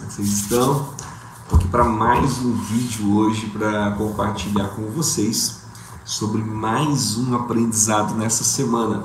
Como 0.00 0.06
é 0.06 0.14
que 0.14 0.14
vocês 0.14 0.28
estão? 0.28 0.94
Estou 1.42 1.58
aqui 1.58 1.68
para 1.68 1.84
mais 1.84 2.38
um 2.38 2.54
vídeo 2.54 3.18
hoje 3.18 3.50
para 3.50 3.90
compartilhar 3.92 4.68
com 4.68 4.82
vocês 4.86 5.62
sobre 6.06 6.42
mais 6.42 7.18
um 7.18 7.34
aprendizado 7.34 8.14
nessa 8.14 8.42
semana. 8.42 9.02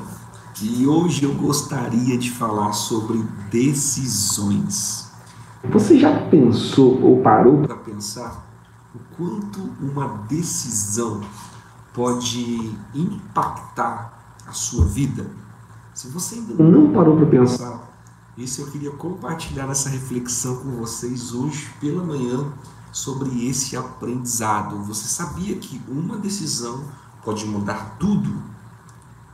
E 0.62 0.88
hoje 0.88 1.26
eu 1.26 1.34
gostaria 1.34 2.18
de 2.18 2.32
falar 2.32 2.72
sobre 2.72 3.22
decisões. 3.52 5.12
Você 5.70 6.00
já 6.00 6.18
pensou 6.30 7.02
ou 7.02 7.22
parou 7.22 7.62
para 7.62 7.76
pensar 7.76 8.48
o 8.96 9.00
quanto 9.18 9.70
uma 9.82 10.24
decisão 10.30 11.20
pode 11.94 12.74
impactar 12.94 14.38
a 14.48 14.54
sua 14.54 14.86
vida? 14.86 15.30
Se 15.94 16.08
você 16.08 16.36
ainda 16.36 16.64
não 16.64 16.94
parou 16.94 17.18
para 17.18 17.26
pensar 17.26 17.95
isso 18.38 18.62
eu 18.62 18.68
queria 18.68 18.92
compartilhar 18.92 19.70
essa 19.70 19.88
reflexão 19.90 20.58
com 20.58 20.72
vocês 20.72 21.34
hoje 21.34 21.70
pela 21.80 22.04
manhã 22.04 22.52
sobre 22.92 23.48
esse 23.48 23.78
aprendizado. 23.78 24.84
Você 24.84 25.08
sabia 25.08 25.56
que 25.56 25.82
uma 25.88 26.18
decisão 26.18 26.84
pode 27.24 27.46
mudar 27.46 27.98
tudo? 27.98 28.44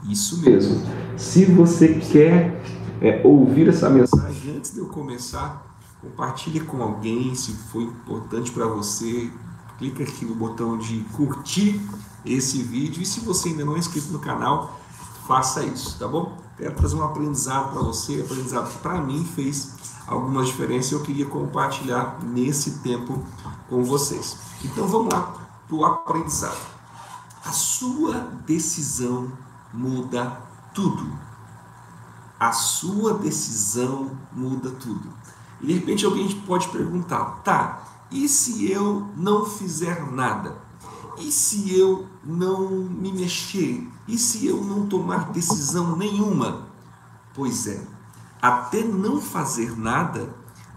Isso 0.08 0.40
mesmo. 0.42 0.82
Se 1.18 1.46
você 1.46 1.96
quer 1.96 2.64
é, 3.02 3.22
ouvir 3.26 3.70
essa 3.70 3.90
mensagem 3.90 4.58
antes 4.58 4.74
de 4.74 4.80
eu 4.80 4.88
começar, 4.88 5.66
compartilhe 6.00 6.60
com 6.60 6.82
alguém 6.82 7.34
se 7.34 7.54
foi 7.54 7.84
importante 7.84 8.52
para 8.52 8.68
você. 8.68 9.32
Clica 9.80 10.04
aqui 10.04 10.26
no 10.26 10.36
botão 10.36 10.78
de 10.78 11.00
curtir 11.14 11.82
esse 12.24 12.62
vídeo 12.62 13.02
e 13.02 13.06
se 13.06 13.20
você 13.22 13.50
ainda 13.50 13.66
não 13.66 13.76
é 13.76 13.80
inscrito 13.80 14.12
no 14.12 14.20
canal, 14.20 14.80
faça 15.26 15.64
isso, 15.64 15.98
tá 15.98 16.08
bom? 16.08 16.38
Quero 16.58 16.76
trazer 16.76 16.96
um 16.96 17.04
aprendizado 17.04 17.72
para 17.72 17.82
você, 17.82 18.22
aprendizado 18.22 18.72
que 18.72 18.78
para 18.80 19.02
mim 19.02 19.26
fez 19.26 19.74
alguma 20.08 20.44
diferença 20.44 20.94
e 20.94 20.98
eu 20.98 21.04
queria 21.04 21.26
compartilhar 21.26 22.20
nesse 22.24 22.80
tempo 22.80 23.24
com 23.70 23.84
vocês. 23.84 24.38
Então 24.64 24.88
vamos 24.88 25.14
lá 25.14 25.34
para 25.68 25.76
o 25.76 25.86
aprendizado. 25.86 26.60
A 27.44 27.52
sua 27.52 28.14
decisão 28.46 29.32
muda 29.74 30.38
tudo. 30.74 31.12
A 32.40 32.52
sua 32.52 33.14
decisão 33.16 34.12
muda 34.32 34.72
tudo. 34.72 35.10
E 35.62 35.68
de 35.68 35.74
repente 35.74 36.06
alguém 36.06 36.30
pode 36.42 36.68
perguntar, 36.70 37.42
tá, 37.44 37.84
e 38.12 38.28
se 38.28 38.70
eu 38.70 39.08
não 39.16 39.46
fizer 39.46 40.12
nada? 40.12 40.71
E 41.18 41.32
se 41.32 41.78
eu 41.78 42.08
não 42.24 42.70
me 42.70 43.12
mexer? 43.12 43.88
E 44.08 44.18
se 44.18 44.46
eu 44.48 44.64
não 44.64 44.88
tomar 44.88 45.32
decisão 45.32 45.96
nenhuma? 45.96 46.68
Pois 47.34 47.68
é, 47.68 47.82
até 48.42 48.84
não 48.84 49.22
fazer 49.22 49.78
nada 49.78 50.34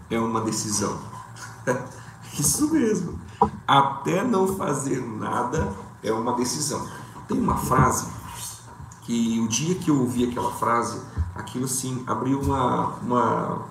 é 0.09 0.19
uma 0.19 0.41
decisão. 0.41 0.99
Isso 2.37 2.71
mesmo. 2.71 3.19
Até 3.67 4.23
não 4.23 4.55
fazer 4.55 5.01
nada 5.01 5.73
é 6.03 6.11
uma 6.11 6.33
decisão. 6.33 6.87
Tem 7.27 7.39
uma 7.39 7.57
frase 7.57 8.07
que 9.01 9.39
o 9.39 9.47
dia 9.47 9.75
que 9.75 9.89
eu 9.89 9.99
ouvi 9.99 10.25
aquela 10.25 10.51
frase, 10.51 11.01
aquilo 11.35 11.65
assim 11.65 12.03
abriu 12.07 12.41
uma, 12.41 12.87
uma 13.01 13.65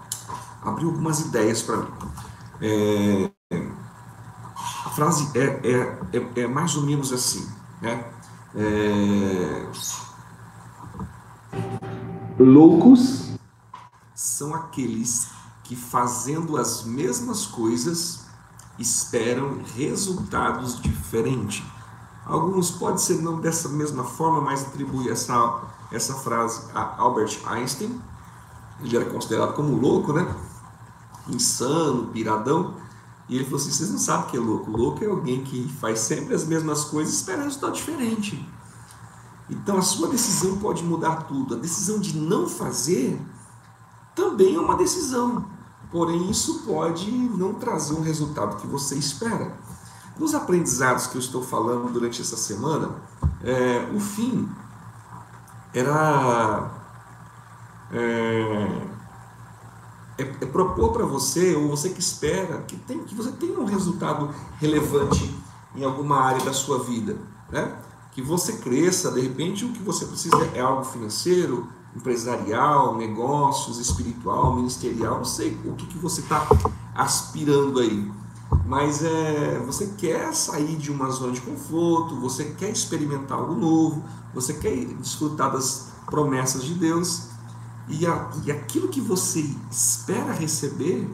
abriu 0.62 0.88
algumas 0.88 1.20
ideias 1.20 1.62
para 1.62 1.76
mim. 1.78 1.88
É, 2.60 3.30
frase 4.94 5.30
é, 5.38 5.44
é, 5.44 6.18
é, 6.18 6.40
é 6.42 6.46
mais 6.46 6.76
ou 6.76 6.82
menos 6.82 7.12
assim, 7.12 7.48
né? 7.80 8.04
É... 8.54 9.66
Loucos 12.38 13.32
são 14.14 14.54
aqueles 14.54 15.28
que 15.64 15.74
fazendo 15.74 16.56
as 16.56 16.84
mesmas 16.84 17.46
coisas 17.46 18.24
esperam 18.78 19.60
resultados 19.76 20.80
diferentes. 20.80 21.64
Alguns 22.26 22.70
pode 22.70 23.02
ser 23.02 23.20
não 23.20 23.40
dessa 23.40 23.68
mesma 23.68 24.04
forma, 24.04 24.40
mas 24.40 24.62
atribui 24.62 25.10
essa, 25.10 25.62
essa 25.92 26.14
frase 26.14 26.62
a 26.74 27.00
Albert 27.00 27.40
Einstein. 27.46 28.00
Ele 28.80 28.96
era 28.96 29.04
considerado 29.06 29.54
como 29.54 29.76
louco, 29.76 30.12
né? 30.12 30.26
Insano, 31.28 32.06
piradão. 32.06 32.74
E 33.28 33.36
ele 33.36 33.44
falou 33.44 33.58
assim: 33.58 33.70
vocês 33.70 33.90
não 33.90 33.98
sabem 33.98 34.26
o 34.26 34.30
que 34.30 34.36
é 34.36 34.40
louco. 34.40 34.70
Louco 34.70 35.04
é 35.04 35.06
alguém 35.06 35.42
que 35.42 35.68
faz 35.80 36.00
sempre 36.00 36.34
as 36.34 36.44
mesmas 36.44 36.84
coisas 36.84 37.14
e 37.14 37.16
espera 37.16 37.42
resultado 37.42 37.72
diferente. 37.72 38.48
Então 39.48 39.78
a 39.78 39.82
sua 39.82 40.08
decisão 40.08 40.58
pode 40.58 40.82
mudar 40.82 41.24
tudo. 41.24 41.54
A 41.54 41.58
decisão 41.58 41.98
de 41.98 42.16
não 42.18 42.48
fazer 42.48 43.20
também 44.14 44.54
é 44.54 44.60
uma 44.60 44.76
decisão. 44.76 45.46
Porém, 45.90 46.30
isso 46.30 46.62
pode 46.64 47.10
não 47.10 47.54
trazer 47.54 47.94
um 47.94 48.00
resultado 48.00 48.56
que 48.56 48.66
você 48.66 48.96
espera. 48.96 49.56
Nos 50.18 50.34
aprendizados 50.34 51.06
que 51.06 51.16
eu 51.16 51.20
estou 51.20 51.42
falando 51.42 51.92
durante 51.92 52.20
essa 52.20 52.36
semana, 52.36 52.90
é, 53.42 53.90
o 53.94 54.00
fim 54.00 54.48
era. 55.72 56.70
É, 57.92 58.93
é, 60.18 60.22
é 60.22 60.46
propor 60.46 60.92
para 60.92 61.04
você, 61.04 61.54
ou 61.54 61.68
você 61.68 61.90
que 61.90 62.00
espera, 62.00 62.58
que, 62.62 62.76
tem, 62.76 63.02
que 63.04 63.14
você 63.14 63.32
tenha 63.32 63.58
um 63.58 63.64
resultado 63.64 64.30
relevante 64.60 65.34
em 65.74 65.84
alguma 65.84 66.20
área 66.20 66.44
da 66.44 66.52
sua 66.52 66.78
vida. 66.84 67.16
Né? 67.50 67.76
Que 68.12 68.22
você 68.22 68.54
cresça, 68.54 69.10
de 69.10 69.20
repente 69.20 69.64
o 69.64 69.72
que 69.72 69.82
você 69.82 70.06
precisa 70.06 70.36
é 70.54 70.60
algo 70.60 70.84
financeiro, 70.84 71.68
empresarial, 71.96 72.96
negócios, 72.96 73.78
espiritual, 73.78 74.56
ministerial, 74.56 75.18
não 75.18 75.24
sei 75.24 75.58
o 75.64 75.74
que, 75.74 75.86
que 75.86 75.98
você 75.98 76.20
está 76.20 76.46
aspirando 76.94 77.80
aí. 77.80 78.10
Mas 78.66 79.02
é, 79.02 79.58
você 79.66 79.94
quer 79.98 80.32
sair 80.32 80.76
de 80.76 80.92
uma 80.92 81.10
zona 81.10 81.32
de 81.32 81.40
conforto, 81.40 82.20
você 82.20 82.44
quer 82.56 82.70
experimentar 82.70 83.38
algo 83.38 83.54
novo, 83.54 84.02
você 84.32 84.54
quer 84.54 84.76
desfrutar 84.94 85.52
das 85.52 85.92
promessas 86.06 86.62
de 86.62 86.74
Deus 86.74 87.33
e, 87.88 88.06
a, 88.06 88.30
e 88.44 88.50
aquilo 88.50 88.88
que 88.88 89.00
você 89.00 89.40
espera 89.70 90.32
receber 90.32 91.10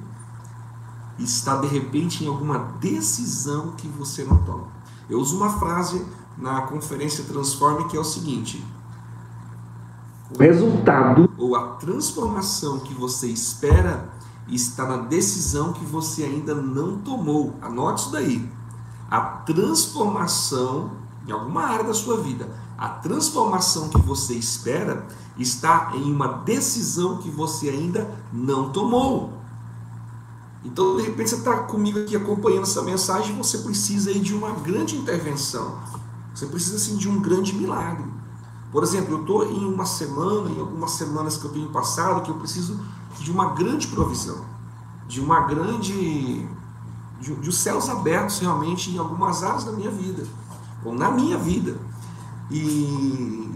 está 1.19 1.57
de 1.57 1.67
repente 1.67 2.25
em 2.25 2.29
alguma 2.29 2.59
decisão 2.81 3.73
que 3.73 3.89
você 3.89 4.25
não 4.25 4.39
toma. 4.39 4.69
Eu 5.09 5.19
uso 5.19 5.37
uma 5.37 5.59
frase 5.59 6.07
na 6.39 6.63
conferência 6.63 7.25
Transforme 7.25 7.89
que 7.89 7.97
é 7.97 8.01
o 8.01 8.05
seguinte: 8.05 8.65
o 10.35 10.39
resultado 10.39 11.31
ou 11.37 11.57
a 11.57 11.75
transformação 11.75 12.79
que 12.81 12.95
você 12.95 13.27
espera 13.27 14.09
está 14.49 14.87
na 14.87 14.97
decisão 14.99 15.73
que 15.73 15.85
você 15.85 16.25
ainda 16.25 16.55
não 16.55 16.99
tomou. 16.99 17.57
Anote 17.61 18.03
isso 18.03 18.13
daí. 18.13 18.51
A 19.11 19.21
transformação 19.21 20.93
em 21.27 21.33
alguma 21.33 21.65
área 21.65 21.85
da 21.85 21.95
sua 21.95 22.17
vida, 22.19 22.49
a 22.81 22.89
transformação 22.89 23.91
que 23.91 24.01
você 24.01 24.33
espera 24.33 25.07
está 25.39 25.93
em 25.95 26.11
uma 26.11 26.29
decisão 26.29 27.19
que 27.19 27.29
você 27.29 27.69
ainda 27.69 28.11
não 28.33 28.73
tomou. 28.73 29.35
Então, 30.65 30.97
de 30.97 31.03
repente, 31.03 31.29
você 31.29 31.37
está 31.37 31.59
comigo 31.65 32.01
aqui 32.01 32.17
acompanhando 32.17 32.63
essa 32.63 32.81
mensagem, 32.81 33.37
você 33.37 33.59
precisa 33.59 34.09
aí 34.09 34.19
de 34.19 34.35
uma 34.35 34.53
grande 34.53 34.97
intervenção. 34.97 35.79
Você 36.35 36.47
precisa 36.47 36.77
assim, 36.77 36.97
de 36.97 37.07
um 37.07 37.21
grande 37.21 37.55
milagre. 37.55 38.11
Por 38.73 38.83
exemplo, 38.83 39.15
eu 39.15 39.21
estou 39.21 39.45
em 39.45 39.63
uma 39.67 39.85
semana, 39.85 40.49
em 40.49 40.59
algumas 40.59 40.93
semanas 40.93 41.37
que 41.37 41.45
eu 41.45 41.51
tenho 41.51 41.69
passado, 41.69 42.23
que 42.23 42.31
eu 42.31 42.37
preciso 42.37 42.81
de 43.19 43.31
uma 43.31 43.53
grande 43.53 43.89
provisão, 43.89 44.43
de 45.07 45.21
uma 45.21 45.41
grande. 45.41 46.47
de, 47.21 47.35
de 47.35 47.49
os 47.49 47.59
céus 47.59 47.91
abertos 47.91 48.39
realmente 48.39 48.91
em 48.91 48.97
algumas 48.97 49.43
áreas 49.43 49.65
da 49.65 49.73
minha 49.73 49.91
vida, 49.91 50.27
ou 50.83 50.95
na 50.95 51.11
minha 51.11 51.37
vida. 51.37 51.90
E, 52.51 52.59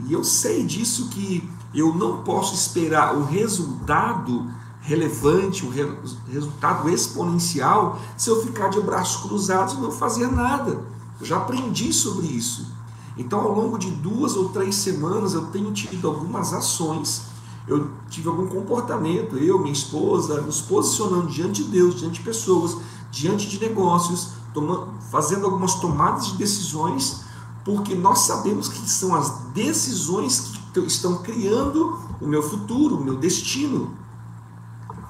e 0.06 0.08
eu 0.10 0.22
sei 0.22 0.64
disso 0.64 1.08
que 1.08 1.48
eu 1.74 1.94
não 1.94 2.22
posso 2.22 2.54
esperar 2.54 3.16
o 3.16 3.24
resultado 3.24 4.48
relevante, 4.80 5.64
o 5.64 5.70
re 5.70 5.90
resultado 6.30 6.88
exponencial, 6.88 7.98
se 8.16 8.28
eu 8.28 8.42
ficar 8.42 8.68
de 8.68 8.80
braços 8.80 9.22
cruzados 9.22 9.74
e 9.74 9.80
não 9.80 9.90
fazer 9.90 10.30
nada. 10.30 10.84
Eu 11.20 11.26
já 11.26 11.38
aprendi 11.38 11.92
sobre 11.92 12.26
isso. 12.26 12.72
Então, 13.16 13.40
ao 13.40 13.52
longo 13.52 13.78
de 13.78 13.90
duas 13.90 14.36
ou 14.36 14.48
três 14.50 14.74
semanas, 14.74 15.34
eu 15.34 15.46
tenho 15.46 15.72
tido 15.72 16.06
algumas 16.06 16.52
ações, 16.52 17.22
eu 17.66 17.90
tive 18.10 18.28
algum 18.28 18.46
comportamento, 18.46 19.36
eu, 19.36 19.58
minha 19.58 19.72
esposa, 19.72 20.40
nos 20.42 20.60
posicionando 20.60 21.28
diante 21.28 21.62
de 21.62 21.70
Deus, 21.70 21.94
diante 21.94 22.18
de 22.18 22.24
pessoas, 22.24 22.76
diante 23.10 23.48
de 23.48 23.58
negócios, 23.58 24.30
tomando, 24.52 24.88
fazendo 25.10 25.46
algumas 25.46 25.76
tomadas 25.76 26.26
de 26.26 26.36
decisões, 26.36 27.22
porque 27.64 27.94
nós 27.94 28.20
sabemos 28.20 28.68
que 28.68 28.88
são 28.88 29.14
as 29.14 29.30
decisões 29.54 30.52
que 30.72 30.80
estão 30.80 31.22
criando 31.22 31.98
o 32.20 32.26
meu 32.26 32.42
futuro, 32.42 32.96
o 32.96 33.04
meu 33.04 33.16
destino. 33.16 33.96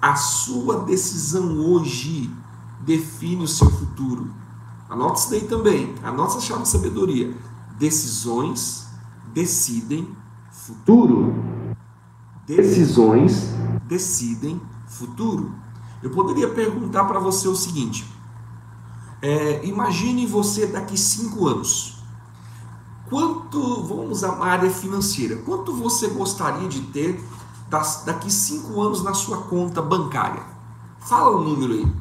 A 0.01 0.15
sua 0.17 0.81
decisão 0.85 1.59
hoje 1.59 2.31
define 2.81 3.45
o 3.45 3.49
seu 3.49 3.71
futuro. 3.71 4.33
Anote 4.89 5.21
isso 5.21 5.31
daí 5.31 5.41
também. 5.43 5.95
Anote 6.03 6.37
essa 6.37 6.47
chave 6.47 6.63
de 6.63 6.69
sabedoria. 6.69 7.37
Decisões 7.79 8.87
decidem 9.33 10.09
futuro. 10.51 11.35
Decisões 12.47 13.49
decidem 13.87 14.61
futuro. 14.87 15.53
Eu 16.03 16.11
poderia 16.11 16.51
perguntar 16.51 17.05
para 17.05 17.19
você 17.19 17.49
o 17.49 17.57
seguinte: 17.57 18.07
é, 19.23 19.67
imagine 19.67 20.27
você 20.27 20.67
daqui 20.67 20.99
cinco 20.99 21.49
anos. 21.49 21.94
Quanto, 23.09 23.83
vamos 23.83 24.25
a 24.25 24.43
área 24.43 24.71
financeira, 24.71 25.37
quanto 25.37 25.75
você 25.75 26.09
gostaria 26.09 26.69
de 26.69 26.81
ter 26.81 27.23
das, 27.69 28.03
daqui 28.05 28.31
cinco 28.31 28.81
anos 28.81 29.03
na 29.03 29.13
sua 29.13 29.43
conta 29.43 29.83
bancária? 29.83 30.43
Fala 31.01 31.37
um 31.37 31.45
número 31.45 31.75
aí. 31.75 31.93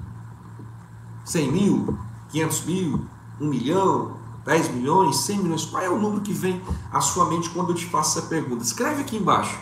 100 1.26 1.52
mil? 1.52 1.98
500 2.30 2.66
mil? 2.66 3.06
1 3.40 3.48
milhão? 3.48 4.18
10 4.46 4.76
milhões? 4.76 5.18
100 5.18 5.38
milhões? 5.40 5.66
Qual 5.66 5.84
é 5.84 5.90
o 5.90 6.00
número 6.00 6.22
que 6.22 6.34
vem 6.34 6.62
à 6.92 7.02
sua 7.02 7.26
mente 7.26 7.50
quando 7.50 7.72
eu 7.72 7.76
te 7.76 7.86
faço 7.86 8.18
essa 8.18 8.28
pergunta? 8.28 8.64
Escreve 8.64 9.02
aqui 9.02 9.18
embaixo. 9.18 9.60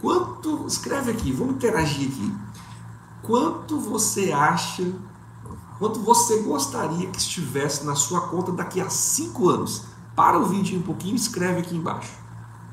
Quanto, 0.00 0.66
escreve 0.66 1.10
aqui, 1.10 1.32
vamos 1.32 1.54
interagir 1.54 2.08
aqui. 2.08 2.34
Quanto 3.22 3.78
você 3.78 4.32
acha, 4.32 4.92
quanto 5.78 6.00
você 6.00 6.42
gostaria 6.42 7.08
que 7.10 7.18
estivesse 7.18 7.84
na 7.84 7.94
sua 7.94 8.22
conta 8.22 8.52
daqui 8.52 8.80
a 8.80 8.88
5 8.88 9.48
anos? 9.48 9.84
Para 10.18 10.36
o 10.36 10.46
vídeo 10.46 10.76
um 10.76 10.82
pouquinho 10.82 11.12
e 11.12 11.16
escreve 11.16 11.60
aqui 11.60 11.76
embaixo. 11.76 12.10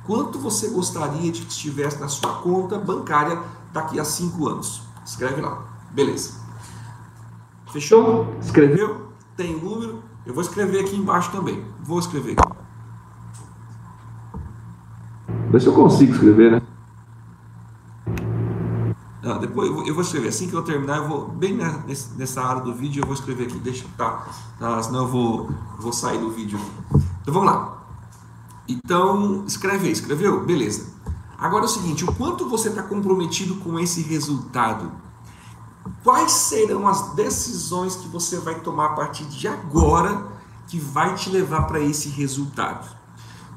Quanto 0.04 0.40
você 0.40 0.68
gostaria 0.70 1.32
de 1.32 1.44
que 1.44 1.52
estivesse 1.52 2.00
na 2.00 2.08
sua 2.08 2.42
conta 2.42 2.80
bancária 2.80 3.40
daqui 3.72 4.00
a 4.00 4.04
5 4.04 4.48
anos? 4.48 4.82
Escreve 5.06 5.42
lá. 5.42 5.62
Beleza. 5.92 6.40
Fechou? 7.72 8.36
Escreveu? 8.42 9.10
Tem 9.38 9.54
o 9.54 9.64
número? 9.64 10.02
Eu 10.26 10.34
vou 10.34 10.42
escrever 10.42 10.80
aqui 10.80 10.96
embaixo 10.96 11.32
também. 11.32 11.64
Vou 11.84 12.00
escrever. 12.00 12.36
Vê 15.52 15.60
se 15.60 15.68
eu 15.68 15.74
consigo 15.74 16.14
escrever, 16.14 16.52
né? 16.52 16.62
Não, 19.22 19.38
depois 19.38 19.70
eu 19.88 19.94
vou, 19.94 20.02
escrever. 20.02 20.30
Assim 20.30 20.50
que 20.50 20.56
eu 20.56 20.64
terminar, 20.64 20.98
eu 20.98 21.08
vou 21.08 21.28
bem 21.28 21.56
nessa 22.18 22.42
área 22.42 22.64
do 22.64 22.74
vídeo, 22.74 23.04
eu 23.04 23.06
vou 23.06 23.14
escrever 23.14 23.44
aqui. 23.44 23.60
Deixa 23.60 23.86
tá, 23.96 24.26
tá 24.58 24.82
senão 24.82 25.04
eu 25.04 25.08
vou, 25.08 25.50
vou 25.78 25.94
sair 25.94 26.18
do 26.18 26.32
vídeo. 26.32 26.60
Então 27.26 27.34
vamos 27.34 27.52
lá. 27.52 27.84
Então, 28.68 29.44
escreve 29.48 29.88
aí, 29.88 29.92
escreveu? 29.92 30.46
Beleza. 30.46 30.94
Agora 31.38 31.64
é 31.64 31.66
o 31.66 31.70
seguinte, 31.70 32.06
o 32.06 32.14
quanto 32.14 32.48
você 32.48 32.70
está 32.70 32.84
comprometido 32.84 33.56
com 33.56 33.80
esse 33.80 34.02
resultado? 34.04 34.92
Quais 36.04 36.32
serão 36.32 36.88
as 36.88 37.14
decisões 37.14 37.96
que 37.96 38.08
você 38.08 38.38
vai 38.38 38.60
tomar 38.62 38.86
a 38.86 38.94
partir 38.94 39.26
de 39.26 39.48
agora 39.48 40.28
que 40.68 40.80
vai 40.80 41.16
te 41.16 41.30
levar 41.30 41.64
para 41.64 41.80
esse 41.80 42.10
resultado? 42.10 42.88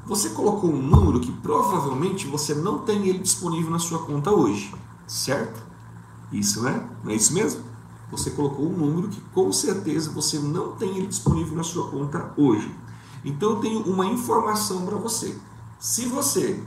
Você 0.05 0.29
colocou 0.29 0.71
um 0.71 0.81
número 0.81 1.19
que 1.19 1.31
provavelmente 1.31 2.27
você 2.27 2.55
não 2.55 2.79
tem 2.79 3.07
ele 3.07 3.19
disponível 3.19 3.71
na 3.71 3.79
sua 3.79 3.99
conta 3.99 4.31
hoje 4.31 4.73
certo? 5.09 5.61
Isso, 6.31 6.61
né? 6.61 6.87
Não 7.03 7.11
é 7.11 7.15
isso 7.15 7.33
mesmo? 7.33 7.63
Você 8.11 8.31
colocou 8.31 8.67
um 8.67 8.77
número 8.77 9.09
que 9.09 9.19
com 9.33 9.51
certeza 9.51 10.11
você 10.11 10.39
não 10.39 10.73
tem 10.73 10.97
ele 10.97 11.07
disponível 11.07 11.55
na 11.55 11.63
sua 11.63 11.89
conta 11.89 12.31
hoje. 12.37 12.73
Então 13.23 13.51
eu 13.51 13.55
tenho 13.57 13.81
uma 13.81 14.05
informação 14.05 14.85
para 14.85 14.95
você. 14.97 15.35
Se 15.79 16.05
você 16.05 16.61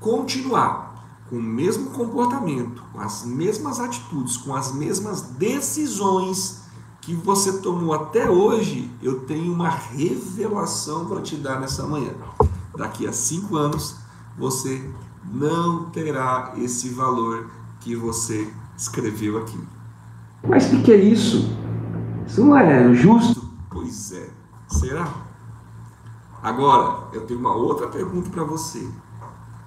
continuar 0.00 0.88
com 1.28 1.36
o 1.36 1.42
mesmo 1.42 1.90
comportamento, 1.90 2.82
com 2.92 3.00
as 3.00 3.24
mesmas 3.24 3.78
atitudes, 3.80 4.36
com 4.36 4.54
as 4.54 4.72
mesmas 4.72 5.22
decisões 5.22 6.62
que 7.00 7.14
você 7.14 7.58
tomou 7.58 7.92
até 7.94 8.28
hoje, 8.28 8.90
eu 9.02 9.20
tenho 9.20 9.52
uma 9.52 9.68
revelação 9.68 11.06
para 11.06 11.20
te 11.20 11.36
dar 11.36 11.60
nessa 11.60 11.86
manhã. 11.86 12.12
Daqui 12.76 13.06
a 13.06 13.12
cinco 13.12 13.56
anos, 13.56 13.96
você 14.36 14.90
não 15.24 15.90
terá 15.90 16.52
esse 16.56 16.90
valor 16.90 17.50
que 17.80 17.94
você 17.94 18.52
escreveu 18.76 19.38
aqui. 19.38 19.58
Mas 20.46 20.66
o 20.66 20.70
que, 20.70 20.82
que 20.82 20.92
é 20.92 20.96
isso? 20.96 21.50
Isso 22.26 22.44
não 22.44 22.56
é 22.56 22.94
justo? 22.94 23.48
Pois 23.70 24.12
é. 24.12 24.28
Será? 24.68 25.27
Agora, 26.42 27.08
eu 27.12 27.26
tenho 27.26 27.40
uma 27.40 27.54
outra 27.54 27.88
pergunta 27.88 28.30
para 28.30 28.44
você. 28.44 28.88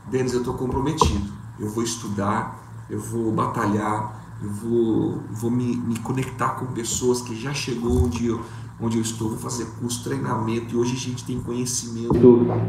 Denis, 0.07 0.33
eu 0.33 0.39
estou 0.39 0.53
comprometido. 0.53 1.31
Eu 1.59 1.69
vou 1.69 1.83
estudar, 1.83 2.59
eu 2.89 2.99
vou 2.99 3.31
batalhar, 3.31 4.19
eu 4.41 4.49
vou, 4.49 5.19
vou 5.29 5.51
me, 5.51 5.75
me 5.75 5.99
conectar 5.99 6.49
com 6.51 6.67
pessoas 6.67 7.21
que 7.21 7.35
já 7.35 7.53
chegou 7.53 8.05
onde 8.05 8.27
eu, 8.27 8.41
onde 8.79 8.97
eu 8.97 9.01
estou, 9.01 9.29
vou 9.29 9.37
fazer 9.37 9.65
curso, 9.79 10.03
treinamento, 10.03 10.73
e 10.73 10.77
hoje 10.77 10.95
a 10.95 10.99
gente 10.99 11.23
tem 11.23 11.39
conhecimento 11.39 12.13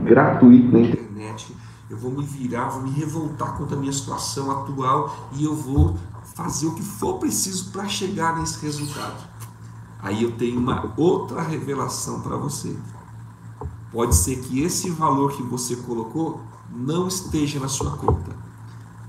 gratuito 0.04 0.70
na 0.70 0.80
internet 0.80 1.56
eu 1.92 1.98
vou 1.98 2.10
me 2.10 2.24
virar, 2.24 2.70
vou 2.70 2.82
me 2.82 2.90
revoltar 2.90 3.54
contra 3.54 3.76
a 3.76 3.78
minha 3.78 3.92
situação 3.92 4.50
atual 4.50 5.14
e 5.32 5.44
eu 5.44 5.54
vou 5.54 5.94
fazer 6.34 6.66
o 6.66 6.74
que 6.74 6.82
for 6.82 7.18
preciso 7.18 7.70
para 7.70 7.86
chegar 7.86 8.38
nesse 8.38 8.64
resultado. 8.64 9.28
Aí 10.00 10.22
eu 10.22 10.32
tenho 10.32 10.58
uma 10.58 10.90
outra 10.96 11.42
revelação 11.42 12.22
para 12.22 12.34
você. 12.34 12.74
Pode 13.92 14.16
ser 14.16 14.36
que 14.40 14.62
esse 14.62 14.90
valor 14.90 15.32
que 15.32 15.42
você 15.42 15.76
colocou 15.76 16.40
não 16.70 17.06
esteja 17.06 17.60
na 17.60 17.68
sua 17.68 17.90
conta. 17.96 18.34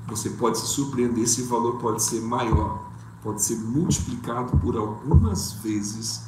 Você 0.08 0.32
pode 0.32 0.58
se 0.58 0.66
surpreender, 0.66 1.24
esse 1.24 1.44
valor 1.44 1.78
pode 1.78 2.04
ser 2.04 2.20
maior, 2.22 2.92
pode 3.24 3.42
ser 3.42 3.56
multiplicado 3.56 4.58
por 4.58 4.76
algumas 4.76 5.54
vezes 5.54 6.24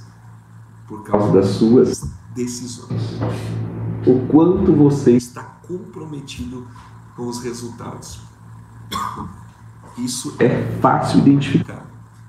por 0.88 1.04
causa 1.04 1.34
das 1.34 1.48
suas 1.48 2.08
decisões. 2.34 3.02
O 4.08 4.28
quanto 4.28 4.72
você 4.74 5.18
está 5.18 5.44
comprometido 5.44 6.66
com 7.16 7.28
os 7.28 7.40
resultados. 7.40 8.20
Isso 9.98 10.36
é 10.40 10.80
fácil 10.80 11.20
identificar 11.20 11.86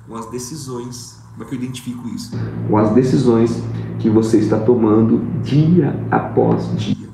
com 0.07 0.17
as 0.17 0.27
decisões. 0.31 1.21
Como 1.37 1.45
é 1.45 1.49
que 1.49 1.55
eu 1.55 1.59
identifico 1.59 2.09
isso? 2.09 2.33
Com 2.69 2.79
as 2.79 2.91
decisões 2.95 3.63
que 3.99 4.09
você 4.09 4.39
está 4.39 4.59
tomando 4.59 5.19
dia 5.43 5.95
após 6.11 6.75
dia. 6.77 7.09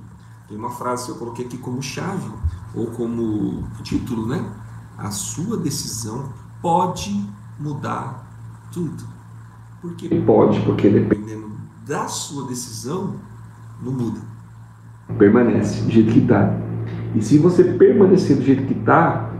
Tem 0.48 0.56
uma 0.56 0.70
frase 0.70 1.06
que 1.06 1.10
eu 1.10 1.16
coloquei 1.16 1.46
aqui 1.46 1.58
como 1.58 1.82
chave 1.82 2.30
ou 2.74 2.86
como 2.86 3.64
título, 3.82 4.26
né? 4.26 4.44
A 4.96 5.10
sua 5.10 5.56
decisão 5.56 6.32
pode 6.60 7.28
mudar 7.58 8.24
tudo. 8.72 9.02
Porque 9.80 10.08
pode, 10.20 10.60
porque 10.60 10.88
dependendo 10.88 11.50
da 11.84 12.06
sua 12.06 12.46
decisão, 12.46 13.16
não 13.82 13.92
muda 13.92 14.32
permanece 15.18 15.82
do 15.82 15.90
jeito 15.90 16.12
que 16.12 16.20
está. 16.20 16.54
E 17.14 17.22
se 17.22 17.38
você 17.38 17.64
permanecer 17.64 18.36
do 18.36 18.42
jeito 18.42 18.64
que 18.66 18.78
está, 18.78 19.30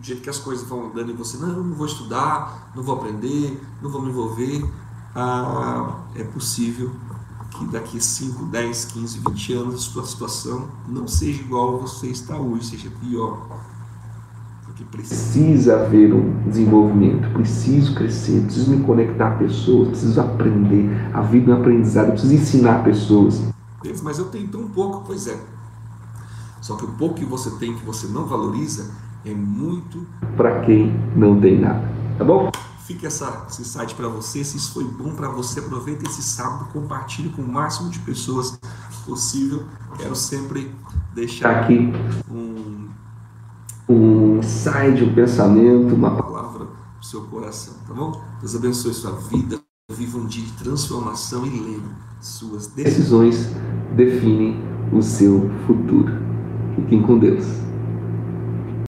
do 0.00 0.06
jeito 0.06 0.22
que 0.22 0.30
as 0.30 0.38
coisas 0.38 0.66
vão 0.66 0.86
andando 0.86 1.10
e 1.10 1.14
você, 1.14 1.36
não, 1.36 1.62
não 1.62 1.74
vou 1.74 1.86
estudar, 1.86 2.72
não 2.74 2.82
vou 2.82 2.96
aprender, 2.96 3.60
não 3.82 3.90
vou 3.90 4.00
me 4.00 4.08
envolver, 4.08 4.64
ah, 5.14 6.00
é 6.14 6.24
possível 6.24 6.90
que 7.50 7.66
daqui 7.66 8.00
5, 8.00 8.46
10, 8.46 8.84
15, 8.86 9.18
20 9.18 9.52
anos 9.52 9.74
a 9.74 9.78
sua 9.78 10.06
situação 10.06 10.68
não 10.88 11.06
seja 11.06 11.42
igual 11.42 11.78
você 11.78 12.06
está 12.06 12.36
hoje, 12.36 12.70
seja 12.70 12.90
pior. 13.00 13.46
Porque 14.64 14.84
precisa 14.84 15.82
haver 15.82 16.14
um 16.14 16.48
desenvolvimento, 16.48 17.30
preciso 17.34 17.94
crescer, 17.94 18.42
preciso 18.44 18.70
me 18.70 18.84
conectar 18.84 19.28
a 19.28 19.36
pessoas, 19.36 19.88
preciso 19.88 20.20
aprender. 20.20 20.88
A 21.12 21.20
vida 21.20 21.52
é 21.52 21.54
um 21.54 21.58
aprendizado, 21.58 22.12
preciso 22.12 22.34
ensinar 22.34 22.84
pessoas 22.84 23.50
mas 24.02 24.18
eu 24.18 24.26
tenho 24.26 24.48
tão 24.48 24.68
pouco, 24.68 25.04
pois 25.06 25.26
é. 25.26 25.38
Só 26.60 26.76
que 26.76 26.84
o 26.84 26.88
pouco 26.88 27.14
que 27.14 27.24
você 27.24 27.50
tem 27.52 27.74
que 27.74 27.84
você 27.84 28.06
não 28.06 28.26
valoriza 28.26 28.90
é 29.24 29.34
muito 29.34 30.06
para 30.36 30.60
quem 30.60 30.92
não 31.14 31.40
tem 31.40 31.60
nada. 31.60 31.82
Tá 32.18 32.24
bom? 32.24 32.50
Fica 32.86 33.06
essa, 33.06 33.46
esse 33.48 33.64
site 33.64 33.94
para 33.94 34.08
você. 34.08 34.42
Se 34.42 34.56
isso 34.56 34.72
foi 34.72 34.84
bom 34.84 35.14
para 35.14 35.28
você, 35.28 35.60
aproveita 35.60 36.04
esse 36.04 36.22
sábado, 36.22 36.72
compartilhe 36.72 37.28
com 37.28 37.42
o 37.42 37.48
máximo 37.48 37.90
de 37.90 37.98
pessoas 38.00 38.58
possível. 39.04 39.64
Quero 39.96 40.16
sempre 40.16 40.74
deixar 41.14 41.62
aqui 41.62 41.92
um, 42.30 42.88
um 43.88 44.42
site, 44.42 45.04
um 45.04 45.14
pensamento, 45.14 45.94
uma 45.94 46.10
palavra 46.20 46.66
para 46.66 47.00
o 47.00 47.04
seu 47.04 47.22
coração, 47.22 47.74
tá 47.86 47.94
bom? 47.94 48.20
Deus 48.40 48.56
abençoe 48.56 48.92
sua 48.92 49.12
vida. 49.12 49.60
Viva 49.92 50.18
um 50.18 50.26
dia 50.26 50.44
de 50.44 50.52
transformação 50.52 51.44
e 51.44 51.50
lembre 51.50 51.90
suas 52.20 52.66
decisões 52.66 53.50
definem 53.96 54.60
o 54.92 55.02
seu 55.02 55.50
futuro. 55.66 56.12
Fiquem 56.76 57.02
com 57.02 57.18
Deus. 57.18 57.46